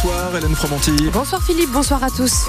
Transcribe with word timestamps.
Bonsoir 0.00 0.36
Hélène 0.36 0.54
Fromanti. 0.54 1.10
Bonsoir 1.12 1.42
Philippe, 1.42 1.72
bonsoir 1.72 2.04
à 2.04 2.08
tous. 2.08 2.46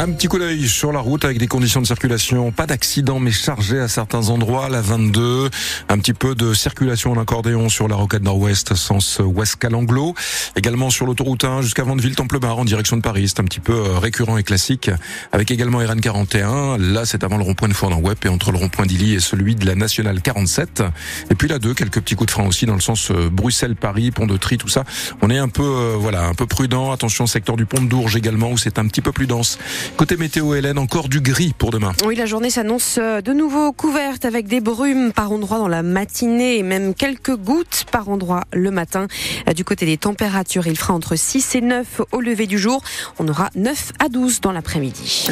Un 0.00 0.12
petit 0.12 0.28
coup 0.28 0.38
d'œil 0.38 0.66
sur 0.66 0.92
la 0.92 1.00
route 1.00 1.26
avec 1.26 1.36
des 1.36 1.46
conditions 1.46 1.82
de 1.82 1.86
circulation, 1.86 2.52
pas 2.52 2.66
d'accident 2.66 3.20
mais 3.20 3.32
chargé 3.32 3.78
à 3.78 3.86
certains 3.86 4.30
endroits, 4.30 4.70
la 4.70 4.80
22, 4.80 5.50
un 5.90 5.98
petit 5.98 6.14
peu 6.14 6.34
de 6.34 6.54
circulation 6.54 7.12
en 7.12 7.20
accordéon 7.20 7.68
sur 7.68 7.86
la 7.86 7.96
rocade 7.96 8.22
nord-ouest, 8.22 8.74
sens 8.76 9.20
ouest 9.22 9.56
calanglo 9.56 10.14
également 10.56 10.88
sur 10.88 11.04
l'autoroute 11.04 11.44
1 11.44 11.60
jusqu'à 11.60 11.82
Vandeville 11.82 12.16
Templemar 12.16 12.58
en 12.58 12.64
direction 12.64 12.96
de 12.96 13.02
Paris, 13.02 13.28
c'est 13.28 13.40
un 13.40 13.44
petit 13.44 13.60
peu 13.60 13.74
euh, 13.74 13.98
récurrent 13.98 14.38
et 14.38 14.42
classique, 14.42 14.90
avec 15.32 15.50
également 15.50 15.80
RN 15.80 16.00
41, 16.00 16.78
là 16.78 17.04
c'est 17.04 17.22
avant 17.22 17.36
le 17.36 17.44
rond-point 17.44 17.68
de 17.68 17.74
Fournin-Web 17.74 18.16
et 18.24 18.28
entre 18.28 18.52
le 18.52 18.56
rond-point 18.56 18.86
d'Illy 18.86 19.12
et 19.12 19.20
celui 19.20 19.54
de 19.54 19.66
la 19.66 19.74
Nationale 19.74 20.22
47, 20.22 20.82
et 21.30 21.34
puis 21.34 21.46
la 21.46 21.58
2, 21.58 21.74
quelques 21.74 22.00
petits 22.00 22.14
coups 22.14 22.28
de 22.28 22.32
frein 22.32 22.46
aussi 22.46 22.64
dans 22.64 22.74
le 22.74 22.80
sens 22.80 23.10
euh, 23.10 23.28
Bruxelles-Paris, 23.30 24.12
pont 24.12 24.26
de 24.26 24.38
Tri, 24.38 24.56
tout 24.56 24.68
ça, 24.68 24.84
on 25.20 25.28
est 25.28 25.36
un 25.36 25.50
peu, 25.50 25.62
euh, 25.62 25.96
voilà, 25.98 26.24
un 26.24 26.34
peu 26.34 26.46
prudent, 26.46 26.90
attention 26.90 27.26
secteur 27.26 27.56
du 27.56 27.66
pont 27.66 27.82
de 27.82 27.88
Dourges 27.88 28.16
également 28.16 28.50
où 28.50 28.56
c'est 28.56 28.78
un 28.78 28.88
petit 28.88 29.02
peu 29.02 29.12
plus 29.12 29.26
dense. 29.26 29.58
Côté 29.96 30.16
météo, 30.16 30.54
Hélène, 30.54 30.78
encore 30.78 31.08
du 31.08 31.20
gris 31.20 31.54
pour 31.56 31.70
demain. 31.70 31.92
Oui, 32.06 32.16
la 32.16 32.26
journée 32.26 32.50
s'annonce 32.50 32.96
euh, 32.98 33.20
de 33.20 33.32
nouveau 33.32 33.72
couverte 33.72 34.24
avec 34.24 34.48
des 34.48 34.60
brumes 34.60 35.12
par 35.12 35.30
endroits 35.30 35.58
dans 35.58 35.68
la 35.68 35.82
matinée 35.82 36.56
et 36.56 36.62
même 36.62 36.94
quelques 36.94 37.36
gouttes 37.36 37.84
par 37.92 38.08
endroit 38.08 38.44
le 38.52 38.70
matin. 38.70 39.08
Euh, 39.48 39.52
du 39.52 39.64
côté 39.64 39.84
des 39.84 39.98
températures, 39.98 40.66
il 40.66 40.78
fera 40.78 40.94
entre 40.94 41.16
6 41.16 41.54
et 41.56 41.60
9 41.60 42.00
au 42.12 42.20
lever 42.20 42.46
du 42.46 42.58
jour. 42.58 42.82
On 43.18 43.28
aura 43.28 43.50
9 43.54 43.92
à 43.98 44.08
12 44.08 44.40
dans 44.40 44.52
l'après-midi. 44.52 45.28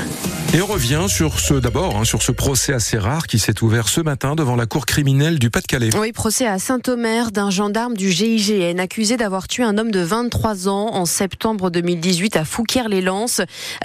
Et 0.55 0.61
on 0.61 0.67
revient 0.67 1.07
sur 1.09 1.41
ce 1.41 1.55
d'abord, 1.55 1.97
hein, 1.97 2.05
sur 2.05 2.23
ce 2.23 2.33
procès 2.33 2.73
assez 2.73 2.99
rare 2.99 3.27
qui 3.27 3.39
s'est 3.39 3.63
ouvert 3.63 3.89
ce 3.89 4.01
matin 4.01 4.35
devant 4.35 4.57
la 4.57 4.67
cour 4.67 4.87
criminelle 4.87 5.39
du 5.39 5.51
Pas-de-Calais. 5.51 5.91
Oui, 5.99 6.13
procès 6.13 6.47
à 6.47 6.59
Saint-Omer 6.59 7.33
d'un 7.33 7.51
gendarme 7.51 7.97
du 7.97 8.11
GIGN 8.11 8.79
accusé 8.79 9.17
d'avoir 9.17 9.49
tué 9.49 9.63
un 9.63 9.79
homme 9.79 9.91
de 9.91 10.01
23 10.01 10.69
ans 10.69 10.95
en 10.95 11.07
septembre 11.07 11.71
2018 11.71 12.37
à 12.37 12.45
Fouquier-les-Lances. 12.45 13.41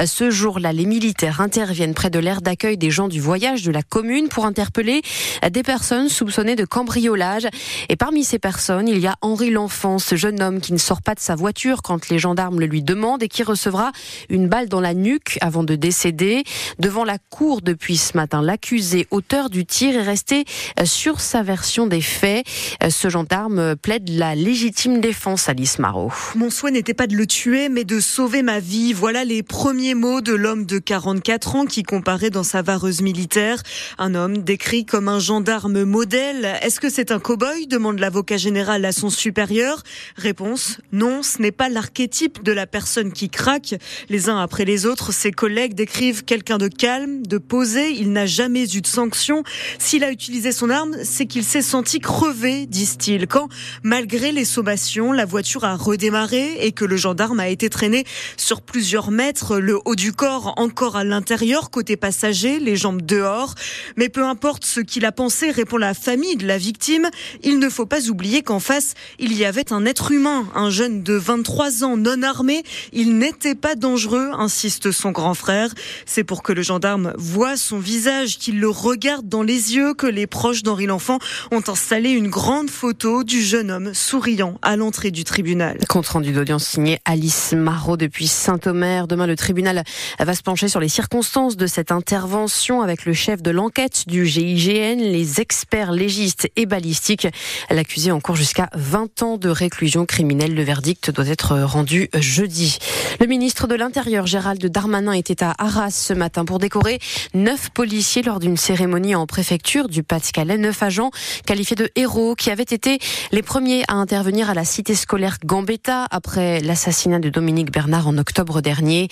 Ce 0.05 0.29
les 0.71 0.85
militaires 0.85 1.41
interviennent 1.41 1.93
près 1.93 2.09
de 2.09 2.19
l'aire 2.19 2.41
d'accueil 2.41 2.77
des 2.77 2.91
gens 2.91 3.07
du 3.07 3.19
voyage 3.19 3.63
de 3.63 3.71
la 3.71 3.81
commune 3.81 4.29
pour 4.29 4.45
interpeller 4.45 5.01
des 5.49 5.63
personnes 5.63 6.09
soupçonnées 6.09 6.55
de 6.55 6.65
cambriolage. 6.65 7.47
Et 7.89 7.95
parmi 7.95 8.23
ces 8.23 8.39
personnes, 8.39 8.87
il 8.87 8.99
y 8.99 9.07
a 9.07 9.15
Henri 9.21 9.49
L'Enfant, 9.49 9.99
ce 9.99 10.15
jeune 10.15 10.41
homme 10.41 10.61
qui 10.61 10.73
ne 10.73 10.77
sort 10.77 11.01
pas 11.01 11.15
de 11.15 11.19
sa 11.19 11.35
voiture 11.35 11.81
quand 11.81 12.09
les 12.09 12.19
gendarmes 12.19 12.59
le 12.59 12.65
lui 12.65 12.83
demandent 12.83 13.23
et 13.23 13.27
qui 13.27 13.43
recevra 13.43 13.91
une 14.29 14.47
balle 14.47 14.69
dans 14.69 14.79
la 14.79 14.93
nuque 14.93 15.37
avant 15.41 15.63
de 15.63 15.75
décéder. 15.75 16.43
Devant 16.79 17.03
la 17.03 17.17
cour 17.17 17.61
depuis 17.61 17.97
ce 17.97 18.15
matin, 18.15 18.41
l'accusé, 18.41 19.07
auteur 19.11 19.49
du 19.49 19.65
tir, 19.65 19.95
est 19.95 20.03
resté 20.03 20.45
sur 20.85 21.19
sa 21.19 21.41
version 21.43 21.87
des 21.87 22.01
faits. 22.01 22.45
Ce 22.89 23.09
gendarme 23.09 23.75
plaide 23.75 24.09
la 24.09 24.35
légitime 24.35 25.01
défense, 25.01 25.49
Alice 25.49 25.79
Marot. 25.79 26.11
Mon 26.35 26.49
souhait 26.49 26.71
n'était 26.71 26.93
pas 26.93 27.07
de 27.07 27.15
le 27.15 27.25
tuer, 27.25 27.69
mais 27.69 27.83
de 27.83 27.99
sauver 27.99 28.43
ma 28.43 28.59
vie. 28.59 28.93
Voilà 28.93 29.23
les 29.23 29.43
premiers 29.43 29.95
mots 29.95 30.21
de 30.21 30.33
l'homme 30.43 30.65
de 30.65 30.77
44 30.77 31.55
ans 31.55 31.65
qui 31.65 31.83
comparait 31.83 32.29
dans 32.29 32.43
sa 32.43 32.61
vareuse 32.61 33.01
militaire. 33.01 33.63
Un 33.97 34.13
homme 34.13 34.39
décrit 34.39 34.85
comme 34.85 35.07
un 35.07 35.19
gendarme 35.19 35.85
modèle. 35.85 36.59
Est-ce 36.61 36.81
que 36.81 36.89
c'est 36.89 37.11
un 37.11 37.19
cow-boy? 37.19 37.65
demande 37.67 37.99
l'avocat 37.99 38.35
général 38.35 38.83
à 38.83 38.91
son 38.91 39.09
supérieur. 39.09 39.83
Réponse 40.17 40.79
non, 40.91 41.23
ce 41.23 41.41
n'est 41.41 41.53
pas 41.53 41.69
l'archétype 41.69 42.43
de 42.43 42.51
la 42.51 42.67
personne 42.67 43.13
qui 43.13 43.29
craque. 43.29 43.75
Les 44.09 44.27
uns 44.27 44.37
après 44.37 44.65
les 44.65 44.85
autres, 44.85 45.13
ses 45.13 45.31
collègues 45.31 45.75
décrivent 45.75 46.25
quelqu'un 46.25 46.57
de 46.57 46.67
calme, 46.67 47.25
de 47.25 47.37
posé. 47.37 47.91
Il 47.91 48.11
n'a 48.11 48.25
jamais 48.25 48.65
eu 48.75 48.81
de 48.81 48.87
sanction. 48.87 49.43
S'il 49.79 50.03
a 50.03 50.11
utilisé 50.11 50.51
son 50.51 50.69
arme, 50.69 50.97
c'est 51.05 51.25
qu'il 51.25 51.45
s'est 51.45 51.61
senti 51.61 52.01
crevé, 52.01 52.65
disent-ils. 52.65 53.27
Quand, 53.27 53.47
malgré 53.81 54.33
les 54.33 54.43
sommations, 54.43 55.13
la 55.13 55.23
voiture 55.23 55.63
a 55.63 55.77
redémarré 55.77 56.57
et 56.59 56.73
que 56.73 56.83
le 56.83 56.97
gendarme 56.97 57.39
a 57.39 57.47
été 57.47 57.69
traîné 57.69 58.03
sur 58.35 58.61
plusieurs 58.61 59.09
mètres, 59.09 59.57
le 59.57 59.79
haut 59.85 59.95
du 59.95 60.11
corps 60.11 60.32
encore 60.41 60.95
à 60.95 61.03
l'intérieur, 61.03 61.69
côté 61.69 61.97
passager, 61.97 62.59
les 62.59 62.75
jambes 62.75 63.01
dehors. 63.01 63.55
Mais 63.97 64.09
peu 64.09 64.23
importe 64.23 64.65
ce 64.65 64.79
qu'il 64.79 65.05
a 65.05 65.11
pensé, 65.11 65.51
répond 65.51 65.77
la 65.77 65.93
famille 65.93 66.35
de 66.35 66.47
la 66.47 66.57
victime, 66.57 67.09
il 67.43 67.59
ne 67.59 67.69
faut 67.69 67.85
pas 67.85 68.09
oublier 68.09 68.41
qu'en 68.41 68.59
face, 68.59 68.93
il 69.19 69.33
y 69.33 69.45
avait 69.45 69.71
un 69.71 69.85
être 69.85 70.11
humain, 70.11 70.47
un 70.55 70.69
jeune 70.69 71.03
de 71.03 71.13
23 71.13 71.83
ans 71.83 71.97
non 71.97 72.21
armé. 72.23 72.63
Il 72.91 73.17
n'était 73.17 73.55
pas 73.55 73.75
dangereux, 73.75 74.31
insiste 74.33 74.91
son 74.91 75.11
grand 75.11 75.33
frère. 75.33 75.73
C'est 76.05 76.23
pour 76.23 76.43
que 76.43 76.53
le 76.53 76.61
gendarme 76.61 77.13
voit 77.17 77.57
son 77.57 77.79
visage, 77.79 78.37
qu'il 78.37 78.59
le 78.59 78.69
regarde 78.69 79.27
dans 79.27 79.43
les 79.43 79.75
yeux, 79.75 79.93
que 79.93 80.07
les 80.07 80.27
proches 80.27 80.63
d'Henri 80.63 80.85
L'Enfant 80.85 81.19
ont 81.51 81.63
installé 81.67 82.09
une 82.09 82.29
grande 82.29 82.69
photo 82.69 83.23
du 83.23 83.41
jeune 83.41 83.71
homme 83.71 83.93
souriant 83.93 84.57
à 84.61 84.75
l'entrée 84.75 85.11
du 85.11 85.23
tribunal. 85.23 85.77
Compte 85.87 86.07
rendu 86.07 86.31
d'audience 86.31 86.65
signé 86.65 86.99
Alice 87.05 87.53
Marot 87.53 87.97
depuis 87.97 88.27
Saint-Omer. 88.27 89.07
Demain, 89.07 89.27
le 89.27 89.35
tribunal 89.35 89.83
va 90.25 90.35
se 90.35 90.41
pencher 90.41 90.67
sur 90.67 90.79
les 90.79 90.89
circonstances 90.89 91.57
de 91.57 91.67
cette 91.67 91.91
intervention 91.91 92.81
avec 92.81 93.05
le 93.05 93.13
chef 93.13 93.41
de 93.41 93.51
l'enquête 93.51 94.07
du 94.07 94.25
GIGN, 94.25 94.99
les 94.99 95.41
experts 95.41 95.91
légistes 95.91 96.49
et 96.55 96.65
balistiques. 96.65 97.27
L'accusé 97.69 98.11
cours 98.21 98.35
jusqu'à 98.35 98.69
20 98.73 99.23
ans 99.23 99.37
de 99.37 99.49
réclusion 99.49 100.05
criminelle. 100.05 100.55
Le 100.55 100.63
verdict 100.63 101.11
doit 101.11 101.27
être 101.27 101.59
rendu 101.63 102.09
jeudi. 102.15 102.77
Le 103.19 103.25
ministre 103.25 103.67
de 103.67 103.75
l'Intérieur, 103.75 104.25
Gérald 104.27 104.65
Darmanin, 104.65 105.11
était 105.11 105.43
à 105.43 105.53
Arras 105.57 105.91
ce 105.91 106.13
matin 106.13 106.45
pour 106.45 106.59
décorer 106.59 106.99
neuf 107.33 107.69
policiers 107.71 108.21
lors 108.21 108.39
d'une 108.39 108.57
cérémonie 108.57 109.15
en 109.15 109.27
préfecture 109.27 109.89
du 109.89 110.03
Pas-de-Calais. 110.03 110.57
Neuf 110.57 110.83
agents 110.83 111.11
qualifiés 111.45 111.75
de 111.75 111.89
héros 111.95 112.35
qui 112.35 112.49
avaient 112.49 112.63
été 112.63 112.99
les 113.31 113.41
premiers 113.41 113.83
à 113.87 113.95
intervenir 113.95 114.49
à 114.49 114.53
la 114.53 114.63
cité 114.63 114.95
scolaire 114.95 115.37
Gambetta 115.45 116.07
après 116.11 116.61
l'assassinat 116.61 117.19
de 117.19 117.29
Dominique 117.29 117.71
Bernard 117.71 118.07
en 118.07 118.17
octobre 118.17 118.61
dernier. 118.61 119.09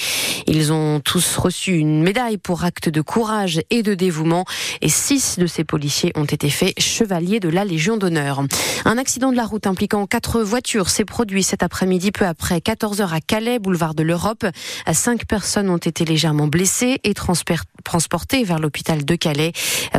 Ils 0.47 0.71
ont 0.71 1.00
tous 1.01 1.37
reçu 1.37 1.73
une 1.73 2.03
médaille 2.03 2.37
pour 2.37 2.63
acte 2.63 2.89
de 2.89 3.01
courage 3.01 3.61
et 3.69 3.83
de 3.83 3.93
dévouement 3.93 4.45
et 4.81 4.89
six 4.89 5.37
de 5.39 5.47
ces 5.47 5.63
policiers 5.63 6.11
ont 6.15 6.25
été 6.25 6.49
faits 6.49 6.79
chevaliers 6.79 7.39
de 7.39 7.49
la 7.49 7.65
Légion 7.65 7.97
d'honneur. 7.97 8.43
Un 8.85 8.97
accident 8.97 9.31
de 9.31 9.37
la 9.37 9.45
route 9.45 9.67
impliquant 9.67 10.05
quatre 10.07 10.41
voitures 10.41 10.89
s'est 10.89 11.05
produit 11.05 11.43
cet 11.43 11.63
après-midi 11.63 12.11
peu 12.11 12.25
après 12.25 12.61
14 12.61 13.01
heures 13.01 13.13
à 13.13 13.21
Calais, 13.21 13.59
boulevard 13.59 13.93
de 13.93 14.03
l'Europe. 14.03 14.45
Cinq 14.91 15.25
personnes 15.25 15.69
ont 15.69 15.77
été 15.77 16.05
légèrement 16.05 16.47
blessées 16.47 16.99
et 17.03 17.13
transportées 17.13 18.43
vers 18.43 18.59
l'hôpital 18.59 19.05
de 19.05 19.15
Calais. 19.15 19.51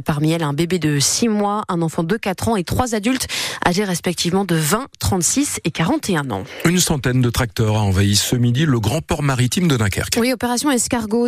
Parmi 0.04 0.32
elles, 0.32 0.42
un 0.42 0.52
bébé 0.52 0.78
de 0.78 0.98
6 0.98 1.28
mois, 1.28 1.64
un 1.69 1.82
enfant 1.82 2.02
de 2.02 2.16
4 2.16 2.48
ans 2.48 2.56
et 2.56 2.64
trois 2.64 2.94
adultes 2.94 3.26
âgés 3.66 3.84
respectivement 3.84 4.44
de 4.44 4.54
20, 4.54 4.86
36 4.98 5.60
et 5.64 5.70
41 5.70 6.30
ans. 6.30 6.44
Une 6.64 6.78
centaine 6.78 7.20
de 7.20 7.30
tracteurs 7.30 7.76
a 7.76 7.80
envahi 7.80 8.16
ce 8.16 8.36
midi 8.36 8.66
le 8.66 8.80
grand 8.80 9.00
port 9.00 9.22
maritime 9.22 9.69
de 9.69 9.76
Dunkerque. 9.76 10.19
Oui, 10.19 10.32
opération 10.32 10.70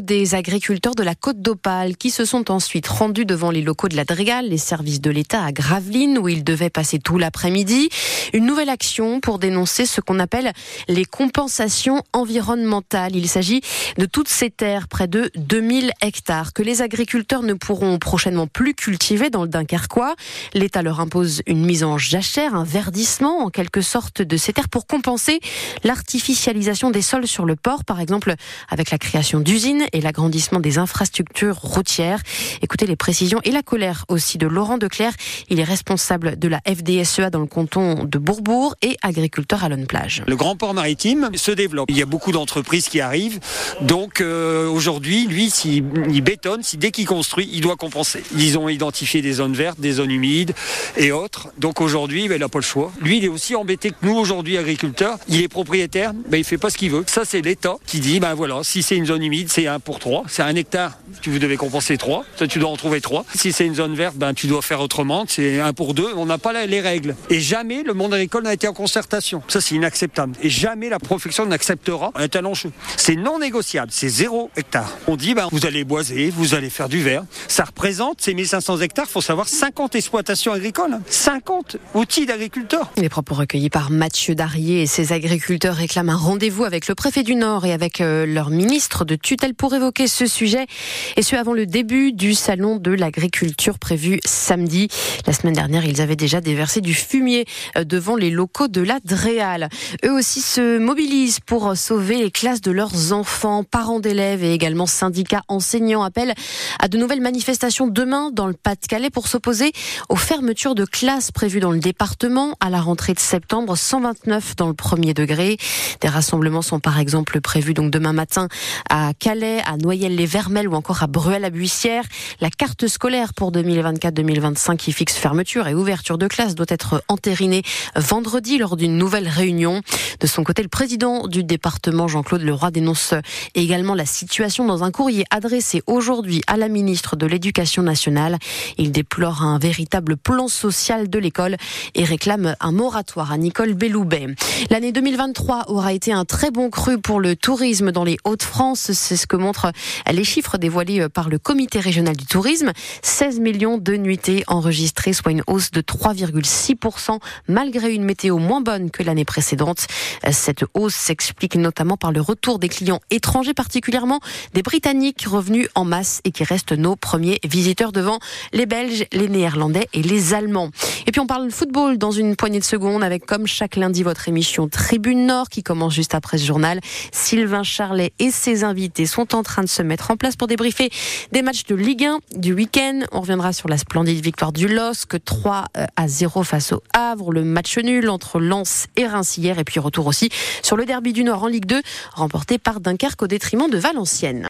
des 0.03 0.35
agriculteurs 0.35 0.95
de 0.95 1.03
la 1.03 1.15
côte 1.15 1.41
d'Opale 1.41 1.97
qui 1.97 2.11
se 2.11 2.27
sont 2.27 2.51
ensuite 2.51 2.87
rendus 2.87 3.25
devant 3.25 3.51
les 3.51 3.63
locaux 3.63 3.89
de 3.89 3.97
la 3.97 4.05
Drégale, 4.05 4.51
les 4.51 4.59
services 4.59 5.01
de 5.01 5.11
l'État 5.11 5.43
à 5.43 5.53
Gravelines 5.53 6.19
où 6.19 6.29
ils 6.29 6.45
devaient 6.45 6.69
passer 6.69 6.99
tout 6.99 7.17
l'après-midi. 7.17 7.89
Une 8.35 8.45
nouvelle 8.45 8.69
action 8.69 9.21
pour 9.21 9.39
dénoncer 9.39 9.87
ce 9.87 10.03
qu'on 10.03 10.19
appelle 10.19 10.53
les 10.87 11.07
compensations 11.07 12.03
environnementales. 12.13 13.17
Il 13.17 13.27
s'agit 13.27 13.63
de 13.97 14.05
toutes 14.05 14.29
ces 14.29 14.51
terres, 14.51 14.87
près 14.87 15.09
de 15.09 15.31
2000 15.37 15.93
hectares, 16.03 16.53
que 16.53 16.63
les 16.63 16.83
agriculteurs 16.83 17.43
ne 17.43 17.55
pourront 17.55 17.99
prochainement 17.99 18.47
plus 18.47 18.75
cultiver 18.75 19.31
dans 19.31 19.45
le 19.45 19.49
Dunkerquois. 19.49 20.15
L'État 20.53 20.83
leur 20.83 21.01
impose 21.01 21.41
une 21.47 21.65
mise 21.65 21.85
en 21.85 21.97
jachère, 21.97 22.55
un 22.55 22.65
verdissement 22.65 23.39
en 23.39 23.49
quelque 23.49 23.81
sorte 23.81 24.21
de 24.21 24.37
ces 24.37 24.53
terres 24.53 24.69
pour 24.69 24.87
compenser 24.87 25.41
l'artificialisation 25.85 26.91
des 26.91 27.03
sols 27.03 27.27
sur 27.27 27.47
le 27.47 27.57
port, 27.57 27.87
par 27.87 28.01
exemple 28.01 28.35
avec 28.69 28.91
la 28.91 28.99
création 28.99 29.41
d'usines 29.55 29.87
et 29.93 30.01
l'agrandissement 30.01 30.59
des 30.59 30.79
infrastructures 30.79 31.55
routières. 31.55 32.19
Écoutez 32.61 32.87
les 32.87 32.97
précisions 32.97 33.39
et 33.45 33.53
la 33.53 33.63
colère 33.63 34.05
aussi 34.09 34.37
de 34.37 34.49
Laurent 34.49 34.79
Declerc. 34.79 35.13
Il 35.49 35.61
est 35.61 35.65
responsable 35.65 36.37
de 36.37 36.49
la 36.49 36.61
FDSEA 36.67 37.31
dans 37.31 37.39
le 37.39 37.47
canton 37.47 38.03
de 38.03 38.19
Bourbourg 38.19 38.75
et 38.83 38.97
agriculteur 39.03 39.63
à 39.63 39.69
Lone 39.69 39.87
Plage. 39.87 40.25
Le 40.27 40.35
grand 40.35 40.57
port 40.57 40.75
maritime 40.75 41.31
se 41.37 41.53
développe. 41.53 41.89
Il 41.89 41.97
y 41.97 42.03
a 42.03 42.07
beaucoup 42.07 42.33
d'entreprises 42.33 42.89
qui 42.89 43.01
arrivent. 43.01 43.39
Donc 43.81 44.21
euh, 44.21 44.69
aujourd'hui, 44.69 45.29
lui, 45.29 45.51
s'il 45.51 45.85
bétonne, 45.85 46.65
si 46.65 46.77
dès 46.77 46.91
qu'il 46.91 47.07
construit, 47.07 47.49
il 47.53 47.61
doit 47.61 47.77
compenser. 47.77 48.25
Ils 48.37 48.59
ont 48.59 48.69
identifié 48.69 49.23
des 49.23 49.35
zones 49.35 49.55
vertes, 49.55 49.79
des 49.79 49.93
zones 49.93 50.11
humides 50.11 50.53
et 50.97 51.13
autres. 51.13 51.51
Donc 51.59 51.81
aujourd'hui, 51.81 52.27
ben, 52.27 52.35
il 52.35 52.41
n'a 52.41 52.49
pas 52.49 52.59
le 52.59 52.65
choix. 52.65 52.91
Lui, 53.01 53.19
il 53.19 53.25
est 53.25 53.29
aussi 53.29 53.55
embêté 53.55 53.91
que 53.91 53.97
nous 54.03 54.17
aujourd'hui, 54.17 54.59
agriculteurs. 54.59 55.17
Il 55.29 55.43
est 55.43 55.49
propriétaire, 55.49 56.13
ben, 56.13 56.39
il 56.39 56.45
fait 56.45 56.59
pas 56.59 56.71
ce 56.71 56.77
qu'il 56.77 56.91
veut. 56.91 57.05
Ça, 57.07 57.23
c'est 57.25 57.41
l'État 57.41 57.77
qui 57.87 58.01
dit, 58.01 58.19
ben 58.19 58.35
voilà, 58.35 58.65
si 58.65 58.83
c'est 58.83 58.97
une 58.97 59.07
zone 59.07 59.23
humide, 59.23 59.44
c'est 59.49 59.67
1 59.67 59.81
pour 59.81 59.99
3. 59.99 60.25
C'est 60.29 60.43
un 60.43 60.55
hectare, 60.55 60.99
tu 61.21 61.39
devais 61.39 61.57
compenser 61.57 61.97
3. 61.97 62.25
Ça, 62.37 62.47
tu 62.47 62.59
dois 62.59 62.71
en 62.71 62.77
trouver 62.77 63.01
3. 63.01 63.25
Si 63.35 63.53
c'est 63.53 63.67
une 63.67 63.75
zone 63.75 63.95
verte, 63.95 64.17
ben, 64.17 64.35
tu 64.35 64.47
dois 64.47 64.63
faire 64.63 64.81
autrement. 64.81 65.25
C'est 65.29 65.61
1 65.61 65.73
pour 65.73 65.95
2. 65.95 66.13
On 66.17 66.27
n'a 66.27 66.39
pas 66.39 66.53
les 66.67 66.81
règles. 66.81 67.17
Et 67.31 67.41
jamais 67.41 67.83
le 67.83 67.95
monde 67.95 68.15
agricole 68.15 68.45
n'a 68.45 68.55
été 68.55 68.69
en 68.69 68.73
concertation. 68.73 69.43
Ça, 69.49 69.61
c'est 69.61 69.75
inacceptable. 69.75 70.35
Et 70.43 70.49
jamais 70.49 70.89
la 70.89 70.99
profession 70.99 71.47
n'acceptera 71.47 72.13
un 72.15 72.29
talent 72.29 72.55
chaud. 72.55 72.71
C'est 72.97 73.17
non 73.17 73.39
négociable. 73.39 73.91
C'est 73.91 74.09
0 74.09 74.51
hectare. 74.57 74.91
On 75.07 75.17
dit, 75.17 75.35
ben, 75.35 75.49
vous 75.51 75.67
allez 75.67 75.85
boiser, 75.85 76.31
vous 76.31 76.55
allez 76.55 76.71
faire 76.71 76.89
du 76.89 77.03
verre. 77.03 77.25
Ça 77.49 77.65
représente 77.65 78.21
ces 78.21 78.35
1500 78.35 78.81
hectares, 78.81 79.09
faut 79.09 79.21
savoir 79.21 79.49
50 79.49 79.95
exploitations 79.95 80.53
agricoles. 80.53 80.99
50 81.09 81.77
outils 81.95 82.27
d'agriculteurs. 82.27 82.91
Les 82.97 83.09
propos 83.09 83.35
recueillis 83.35 83.71
par 83.71 83.91
Mathieu 83.91 84.35
Darier 84.35 84.83
et 84.83 84.87
ses 84.87 85.13
agriculteurs 85.13 85.75
réclament 85.75 86.11
un 86.11 86.17
rendez-vous 86.17 86.65
avec 86.65 86.89
le 86.89 86.95
préfet 86.95 87.23
du 87.23 87.35
Nord 87.35 87.67
et 87.67 87.73
avec 87.73 88.01
euh, 88.01 88.27
leur 88.27 88.51
ministre 88.51 89.05
de 89.05 89.15
tutelle 89.35 89.55
pour 89.55 89.75
évoquer 89.75 90.07
ce 90.07 90.27
sujet 90.27 90.69
et 91.17 91.23
ce 91.23 91.35
avant 91.35 91.55
le 91.55 91.67
début 91.67 92.13
du 92.13 92.35
salon 92.35 92.77
de 92.77 92.93
l'agriculture 92.93 93.81
prévu 93.81 94.21
samedi. 94.25 94.87
La 95.27 95.33
semaine 95.33 95.55
dernière, 95.55 95.85
ils 95.85 96.01
avaient 96.01 96.15
déjà 96.15 96.41
déversé 96.41 96.81
du 96.81 96.95
fumier 96.95 97.47
euh, 97.77 97.83
devant 97.83 98.15
les 98.15 98.31
locaux 98.31 98.69
de 98.69 98.81
la 98.81 99.01
Dréal. 99.01 99.69
Eux 100.05 100.13
aussi 100.13 100.41
se 100.41 100.79
mobilisent 100.79 101.41
pour 101.41 101.77
sauver 101.77 102.19
les 102.19 102.31
classes 102.31 102.61
de 102.61 102.71
leurs 102.71 103.13
enfants, 103.13 103.65
parents 103.65 103.99
d'élèves 103.99 104.45
et 104.45 104.53
également 104.53 104.87
syndicats 104.87 105.43
enseignants 105.49 106.05
appellent 106.05 106.35
à 106.79 106.87
de 106.87 106.97
nouvelles 106.97 107.21
manifestations 107.21 107.89
demain 107.89 108.31
dans 108.33 108.47
le 108.47 108.55
Pas-de-Calais 108.55 109.11
pour 109.11 109.27
s'opposer 109.27 109.73
aux 110.11 110.17
fermetures 110.17 110.77
de 110.77 110.85
classes 110.85 111.33
prévues 111.33 111.59
dans 111.59 111.73
le 111.73 111.81
département 111.81 112.55
à 112.61 112.71
la 112.71 112.81
rentrée 112.81 113.15
de 113.15 113.19
septembre, 113.19 113.77
129 113.77 114.55
dans 114.55 114.69
le 114.69 114.75
premier 114.75 115.13
degré. 115.13 115.57
Des 116.01 116.09
rassemblements 116.09 116.63
sont 116.63 116.79
par 116.79 117.01
exemple 117.01 117.41
prévus 117.41 117.75
donc 117.75 117.91
demain 117.91 118.13
matin 118.13 118.47
à 118.89 119.13
Calais, 119.19 119.63
à 119.65 119.77
Noyelles-les-Vermelles 119.77 120.69
ou 120.69 120.75
encore 120.75 121.03
à 121.03 121.07
Bruel-la-Buissière. 121.07 122.05
La 122.41 122.51
carte 122.51 122.87
scolaire 122.89 123.35
pour 123.35 123.53
2024-2025 123.53 124.77
qui 124.77 124.93
fixe 124.93 125.15
fermeture 125.15 125.69
et 125.69 125.75
ouverture 125.75 126.19
de 126.19 126.27
classe 126.27 126.55
doit 126.55 126.67
être 126.69 127.03
entérinée 127.09 127.63
vendredi 127.97 128.59
lors 128.59 128.77
d'une 128.77 128.97
nouvelle 128.97 129.29
réunion. 129.29 129.81
De 130.21 130.27
son 130.27 130.45
côté, 130.45 130.63
le 130.63 130.69
président 130.69 131.27
du 131.27 131.45
département, 131.45 132.09
Jean-Claude 132.09 132.43
Leroy, 132.43 132.71
dénonce 132.71 133.15
également 133.55 133.95
la 133.95 134.07
situation 134.07 134.65
dans 134.65 134.85
un 134.85 134.91
courrier 134.91 135.25
adressé 135.31 135.83
aujourd'hui 135.87 136.43
à 136.47 136.57
la 136.57 136.69
ministre 136.69 137.17
de 137.17 137.27
l'Éducation 137.27 137.83
nationale. 137.83 138.39
Il 138.79 138.93
déplore 138.93 139.43
un 139.43 139.59
véritable 139.59 140.17
plan 140.17 140.49
social 140.49 141.09
de 141.09 141.19
l'école 141.19 141.57
et 141.95 142.05
réclame 142.05 142.57
un 142.61 142.73
moratoire 142.73 143.33
à 143.33 143.39
Nicole 143.39 143.75
Belloubet. 143.75 144.27
L'année 144.71 144.93
2023 144.93 145.65
aura 145.69 145.93
été 145.93 146.13
un 146.13 146.25
très 146.25 146.51
bon 146.51 146.71
cru 146.71 147.01
pour 147.01 147.21
le 147.21 147.37
tourisme 147.37 147.93
dans 147.93 148.05
les 148.05 148.17
Hauts-de-France. 148.25 148.93
C'est 149.05 149.17
ce 149.17 149.27
que 149.27 149.37
montrent 149.37 149.71
les 150.11 150.25
chiffres 150.25 150.57
dévoilés 150.57 151.11
par 151.11 151.29
le 151.29 151.39
comité 151.39 151.79
régional 151.79 152.17
du 152.17 152.25
tourisme. 152.25 152.73
16 153.03 153.39
millions 153.39 153.77
de 153.77 153.97
nuitées 153.97 154.45
enregistrées, 154.47 155.13
soit 155.13 155.33
une 155.33 155.43
hausse 155.47 155.71
de 155.73 155.83
3,6% 155.83 157.19
malgré 157.49 157.93
une 157.93 158.05
météo 158.05 158.39
moins 158.39 158.63
bonne 158.63 158.91
que 158.91 159.03
l'année 159.03 159.27
précédente. 159.27 159.87
Cette 160.31 160.65
hausse 160.73 160.95
s'explique 160.95 161.57
notamment 161.57 161.99
par 161.99 162.13
le 162.13 162.23
retour 162.23 162.59
des 162.59 162.71
clients 162.71 163.01
étrangers, 163.11 163.53
particulièrement 163.53 164.21
des 164.55 164.63
Britanniques 164.63 165.27
revenus 165.29 165.69
en 165.75 165.85
masse 165.85 166.23
et 166.25 166.31
qui 166.31 166.43
restent 166.43 166.73
nos 166.73 166.97
premiers 166.97 167.41
visiteurs 167.45 167.93
devant 167.93 168.21
les 168.55 168.65
Belges, 168.65 169.05
les 169.13 169.29
Néerlandais 169.29 169.87
et 169.93 170.03
les 170.03 170.33
Allemands. 170.33 170.71
Et 171.07 171.13
puis 171.13 171.21
on 171.21 171.27
parle 171.27 171.47
de 171.47 171.53
football 171.53 171.99
dans 171.99 172.11
une 172.11 172.35
poignée 172.35 172.59
de 172.59 172.65
secondes 172.65 173.05
avec 173.05 173.27
comme 173.27 173.47
chaque 173.47 173.77
lundi 173.77 174.03
votre 174.03 174.29
émission 174.29 174.69
Tribune 174.69 175.27
Nord 175.27 175.49
qui 175.49 175.63
commence 175.63 175.93
juste 175.93 176.15
après 176.15 176.39
ce 176.39 176.47
journal. 176.47 176.81
Sylvain 177.13 177.63
Charlet 177.63 178.13
et 178.19 178.31
ses 178.31 178.65
invités 178.65 179.07
sont 179.07 179.35
en 179.35 179.43
train 179.43 179.63
de 179.63 179.69
se 179.69 179.83
mettre 179.83 180.11
en 180.11 180.17
place 180.17 180.37
pour 180.37 180.49
débriefer 180.49 180.91
des 181.33 181.43
matchs 181.43 181.65
de 181.65 181.75
Ligue 181.75 182.05
1 182.05 182.19
du 182.37 182.55
week-end. 182.55 183.01
On 183.13 183.21
reviendra 183.21 183.53
sur 183.53 183.69
la 183.69 183.77
splendide 183.77 184.23
victoire 184.23 184.53
du 184.53 184.67
LOSC 184.67 185.23
3 185.25 185.67
euh, 185.77 185.87
à 185.97 186.09
0 186.09 186.43
face 186.43 186.73
au 186.73 186.83
Havre, 186.95 187.33
le 187.33 187.45
match 187.45 187.77
nul 187.79 188.09
entre 188.09 188.41
Lens 188.41 188.87
et 188.97 189.07
Reims 189.07 189.39
et 189.39 189.65
puis 189.65 189.81
retour 189.81 190.07
aussi 190.07 190.31
sur 190.63 190.77
le 190.77 190.85
derby 190.85 191.13
du 191.13 191.25
Nord 191.25 191.45
en 191.45 191.49
Ligue 191.49 191.67
2 191.67 191.83
remporté 192.13 192.59
par 192.59 192.81
Dunkerque 192.81 193.23
au 193.23 193.27
détriment 193.27 193.69
de 193.69 193.79
Valenciennes. 193.79 194.43